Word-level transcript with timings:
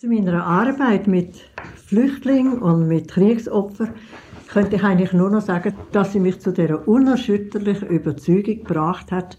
Zu 0.00 0.08
meiner 0.08 0.46
Arbeit 0.46 1.06
mit 1.08 1.34
Flüchtlingen 1.76 2.62
und 2.62 2.88
mit 2.88 3.08
Kriegsopfern 3.08 3.90
könnte 4.48 4.76
ich 4.76 4.82
eigentlich 4.82 5.12
nur 5.12 5.28
noch 5.28 5.42
sagen, 5.42 5.74
dass 5.92 6.14
sie 6.14 6.20
mich 6.20 6.40
zu 6.40 6.52
der 6.52 6.88
unerschütterlichen 6.88 7.88
Überzeugung 7.88 8.64
gebracht 8.64 9.12
hat, 9.12 9.36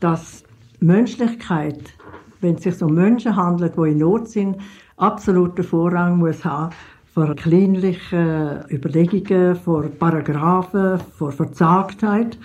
dass 0.00 0.42
Menschlichkeit, 0.80 1.94
wenn 2.40 2.56
es 2.56 2.64
sich 2.64 2.82
um 2.82 2.92
Menschen 2.92 3.36
handelt, 3.36 3.76
die 3.76 3.90
in 3.92 3.98
Not 3.98 4.28
sind, 4.28 4.56
absoluten 4.96 5.62
Vorrang 5.62 6.18
muss 6.18 6.44
haben 6.44 6.74
vor 7.14 7.36
kleinlichen 7.36 8.64
Überlegungen, 8.68 9.54
vor 9.54 9.84
Paragraphen, 9.90 10.98
vor 11.16 11.30
Verzagtheit. 11.30 12.36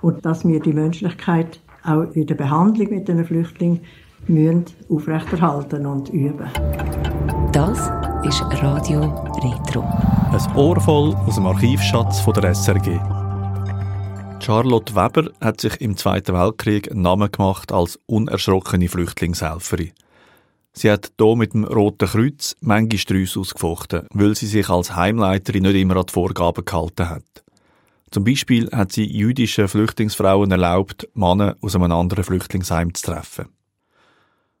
Und 0.00 0.24
dass 0.24 0.46
wir 0.46 0.60
die 0.60 0.72
Menschlichkeit 0.72 1.58
auch 1.82 2.04
in 2.14 2.28
der 2.28 2.36
Behandlung 2.36 2.90
mit 2.90 3.08
den 3.08 3.24
Flüchtlingen 3.24 3.80
müssen 4.28 4.64
aufrechterhalten 4.88 5.86
und 5.86 6.08
üben. 6.10 6.48
Das 7.52 7.78
ist 8.24 8.42
Radio 8.62 9.02
Retro. 9.42 9.82
Ein 9.82 10.56
Ohr 10.56 10.80
voll 10.80 11.14
aus 11.14 11.36
dem 11.36 11.46
Archivschatz 11.46 12.20
von 12.20 12.34
der 12.34 12.54
SRG. 12.54 12.98
Charlotte 14.40 14.94
Weber 14.94 15.30
hat 15.40 15.60
sich 15.60 15.80
im 15.80 15.96
Zweiten 15.96 16.34
Weltkrieg 16.34 16.90
einen 16.90 17.02
Namen 17.02 17.30
gemacht 17.30 17.72
als 17.72 17.98
unerschrockene 18.06 18.88
Flüchtlingshelferin. 18.88 19.92
Sie 20.72 20.90
hat 20.90 21.12
hier 21.18 21.36
mit 21.36 21.54
dem 21.54 21.64
Roten 21.64 22.08
Kreuz 22.08 22.56
manche 22.60 22.98
Sträusse 22.98 23.40
ausgefochten, 23.40 24.08
weil 24.12 24.34
sie 24.34 24.46
sich 24.46 24.68
als 24.68 24.96
Heimleiterin 24.96 25.62
nicht 25.62 25.76
immer 25.76 25.96
an 25.96 26.06
die 26.06 26.12
Vorgaben 26.12 26.64
gehalten 26.64 27.08
hat. 27.08 27.22
Zum 28.10 28.24
Beispiel 28.24 28.68
hat 28.70 28.92
sie 28.92 29.06
jüdischen 29.06 29.68
Flüchtlingsfrauen 29.68 30.50
erlaubt, 30.50 31.08
Männer 31.14 31.56
aus 31.60 31.74
einem 31.76 31.92
anderen 31.92 32.24
Flüchtlingsheim 32.24 32.92
zu 32.92 33.12
treffen. 33.12 33.46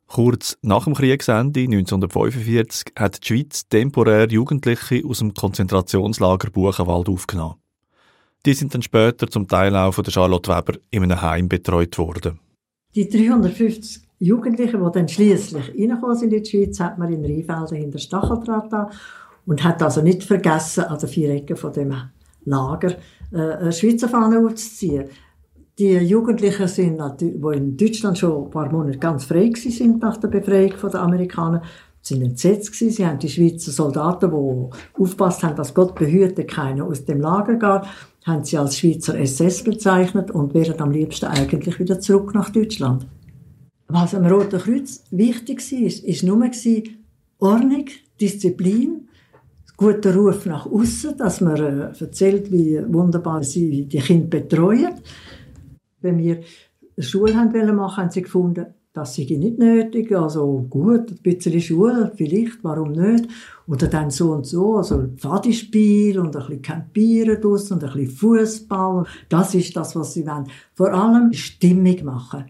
Kurz 0.06 0.56
nach 0.62 0.84
dem 0.84 0.94
Kriegsende 0.94 1.60
1945 1.60 2.92
hat 2.96 3.22
die 3.22 3.26
Schweiz 3.26 3.68
temporär 3.68 4.28
Jugendliche 4.28 5.02
aus 5.04 5.18
dem 5.18 5.34
Konzentrationslager 5.34 6.50
Buchenwald 6.50 7.08
aufgenommen. 7.08 7.56
Die 8.46 8.54
sind 8.54 8.74
dann 8.74 8.82
später 8.82 9.28
zum 9.28 9.48
Teil 9.48 9.74
auch 9.74 9.92
von 9.92 10.04
der 10.04 10.12
Charlotte 10.12 10.52
Weber 10.52 10.78
in 10.90 11.02
einem 11.02 11.20
Heim 11.20 11.48
betreut 11.48 11.96
worden. 11.96 12.38
Die 12.94 13.08
350 13.08 14.02
Jugendlichen, 14.18 14.84
die 14.84 14.92
dann 14.92 15.08
schließlich 15.08 15.74
in 15.74 15.90
die 16.30 16.44
Schweiz, 16.44 16.78
hat 16.80 16.98
man 16.98 17.12
in 17.12 17.24
Rheinfelden 17.24 17.76
hinter 17.76 17.98
Stacheldraht 17.98 18.72
da 18.72 18.90
und 19.46 19.64
hat 19.64 19.82
also 19.82 20.02
nicht 20.02 20.22
vergessen, 20.22 20.84
an 20.84 20.98
den 20.98 21.08
vier 21.08 21.30
Ecken 21.30 21.56
von 21.56 21.72
dem 21.72 21.94
Lager 22.44 22.96
äh, 23.32 23.36
eine 23.36 23.72
Schweizer 23.72 24.08
Fahne 24.08 24.38
aufzuziehen. 24.38 25.08
Die 25.76 25.96
Jugendlichen 25.96 26.68
sind 26.68 27.02
die 27.20 27.30
in 27.30 27.76
Deutschland 27.76 28.16
schon 28.16 28.44
ein 28.44 28.50
paar 28.50 28.70
Monate 28.70 28.98
ganz 28.98 29.24
frei 29.24 29.50
sind 29.56 30.00
nach 30.00 30.16
der 30.18 30.28
Befreiung 30.28 30.72
der 30.80 31.02
Amerikaner, 31.02 31.62
sind 32.00 32.22
entsetzt 32.22 32.70
gewesen. 32.72 32.94
Sie 32.94 33.04
haben 33.04 33.18
die 33.18 33.28
Schweizer 33.28 33.72
Soldaten, 33.72 34.30
die 34.30 35.02
aufpasst 35.02 35.42
haben, 35.42 35.56
dass 35.56 35.74
Gott 35.74 35.96
behüte 35.96 36.44
keiner 36.44 36.84
aus 36.84 37.04
dem 37.04 37.20
Lager 37.20 37.54
geht, 37.54 37.90
haben 38.24 38.44
sie 38.44 38.56
als 38.56 38.78
Schweizer 38.78 39.18
SS 39.18 39.64
bezeichnet 39.64 40.30
und 40.30 40.54
wären 40.54 40.80
am 40.80 40.92
liebsten 40.92 41.26
eigentlich 41.26 41.80
wieder 41.80 41.98
zurück 41.98 42.34
nach 42.36 42.50
Deutschland. 42.50 43.08
Was 43.88 44.14
am 44.14 44.26
Roten 44.26 44.60
Kreuz 44.60 45.02
wichtig 45.10 45.60
war, 45.72 45.80
ist, 45.80 46.04
ist 46.04 46.22
nur 46.22 46.50
Ordnung, 47.40 47.86
Disziplin, 48.20 49.08
guter 49.76 50.14
Ruf 50.14 50.46
nach 50.46 50.66
außen, 50.66 51.16
dass 51.18 51.40
man 51.40 51.56
äh, 51.56 51.98
erzählt, 51.98 52.52
wie 52.52 52.80
wunderbar 52.86 53.42
sie 53.42 53.86
die 53.86 53.98
Kinder 53.98 54.28
betreuen 54.28 55.00
wenn 56.04 56.18
wir 56.18 56.42
eine 56.96 57.04
Schule 57.04 57.34
haben 57.34 57.74
machen, 57.74 58.04
haben 58.04 58.10
sie 58.10 58.22
gefunden, 58.22 58.66
das 58.92 59.16
sei 59.16 59.26
nicht 59.28 59.58
nötig. 59.58 60.12
Also 60.12 60.64
gut, 60.70 61.10
ein 61.10 61.18
bisschen 61.20 61.60
Schule, 61.60 62.12
vielleicht, 62.14 62.62
warum 62.62 62.92
nicht? 62.92 63.26
Oder 63.66 63.88
dann 63.88 64.10
so 64.10 64.30
und 64.30 64.46
so, 64.46 64.76
also 64.76 65.08
Pfadispiel 65.16 66.20
und 66.20 66.36
ein 66.36 66.42
bisschen 66.42 66.62
Campieren 66.62 67.40
draussen 67.40 67.74
und 67.74 67.84
ein 67.84 67.92
bisschen 67.92 68.16
Fußball. 68.16 69.04
Das 69.28 69.54
ist 69.56 69.76
das, 69.76 69.96
was 69.96 70.14
sie 70.14 70.24
wollen. 70.24 70.46
Vor 70.74 70.92
allem 70.92 71.32
Stimmung 71.32 72.04
machen. 72.04 72.44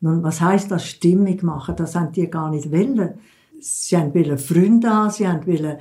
Nun, 0.00 0.22
was 0.22 0.40
heißt 0.40 0.70
das 0.70 0.86
Stimmung 0.86 1.38
machen? 1.42 1.76
Das 1.76 1.94
haben 1.94 2.12
die 2.12 2.30
gar 2.30 2.50
nicht 2.50 2.72
wollen. 2.72 3.14
Sie 3.60 3.96
wollen 3.96 4.38
Freunde 4.38 4.88
haben, 4.88 5.10
sie 5.10 5.24
wollen 5.24 5.76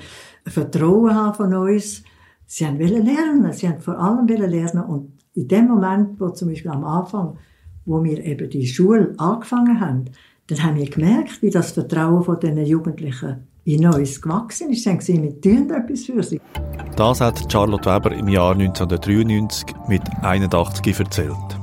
Vertrauen 0.46 1.16
haben 1.16 1.36
von 1.36 1.54
uns. 1.54 2.04
Sie 2.52 2.66
wollen 2.66 3.06
lernen. 3.06 3.54
Sie 3.54 3.70
haben 3.70 3.80
vor 3.80 4.00
allem 4.00 4.26
lernen. 4.26 4.84
Und 4.84 5.12
in 5.36 5.48
dem 5.48 5.68
Moment, 5.68 6.20
wo 6.20 6.30
zum 6.30 6.50
Beispiel 6.50 6.72
am 6.72 6.84
Anfang, 6.84 7.38
wo 7.86 8.04
wir 8.04 8.26
eben 8.26 8.50
die 8.50 8.66
Schule 8.66 9.14
angefangen 9.20 9.80
haben, 9.80 10.06
dann 10.48 10.64
haben 10.64 10.76
wir 10.76 10.90
gemerkt, 10.90 11.44
wie 11.44 11.52
das 11.52 11.74
Vertrauen 11.74 12.24
von 12.24 12.40
diesen 12.40 12.66
Jugendlichen 12.66 13.48
in 13.66 13.86
uns 13.86 14.20
gewachsen 14.20 14.72
ist. 14.72 14.84
Sie 14.84 14.90
haben 14.90 14.98
gesehen, 14.98 15.22
wir 15.22 15.40
tun 15.40 15.70
etwas 15.70 16.06
für 16.06 16.24
sie. 16.24 16.42
Das 16.96 17.22
hat 17.22 17.52
Charlotte 17.52 17.88
Weber 17.88 18.14
im 18.14 18.28
Jahr 18.28 18.54
1993 18.54 19.76
mit 19.88 20.02
81 20.24 21.00
erzählt. 21.00 21.60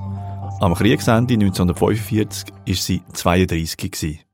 Am 0.61 0.73
Kriegsende 0.75 1.35
1945 1.35 2.53
war 2.53 2.75
sie 2.75 3.03
32 3.13 3.91
gewesen. 3.91 4.26